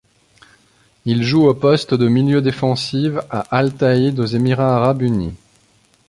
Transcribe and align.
Il 1.05 1.21
joue 1.21 1.47
au 1.47 1.53
poste 1.53 1.93
de 1.93 2.07
milieu 2.07 2.41
défensif 2.41 3.13
à 3.29 3.41
Al 3.55 3.71
Thaid 3.75 4.19
aux 4.19 4.25
Émirats 4.25 4.77
arabes 4.77 5.03
unis. 5.03 5.35